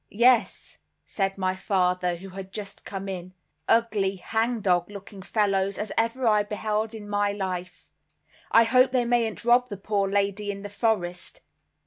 "Yes," 0.09 0.79
said 1.05 1.37
my 1.37 1.55
father, 1.55 2.15
who 2.15 2.29
had 2.29 2.51
just 2.51 2.85
come 2.85 3.07
in, 3.07 3.35
"ugly, 3.67 4.15
hang 4.15 4.59
dog 4.59 4.89
looking 4.89 5.21
fellows 5.21 5.77
as 5.77 5.91
ever 5.95 6.25
I 6.25 6.41
beheld 6.41 6.95
in 6.95 7.07
my 7.07 7.31
life. 7.31 7.91
I 8.49 8.63
hope 8.63 8.91
they 8.93 9.05
mayn't 9.05 9.45
rob 9.45 9.69
the 9.69 9.77
poor 9.77 10.09
lady 10.09 10.49
in 10.49 10.63
the 10.63 10.69
forest. 10.69 11.41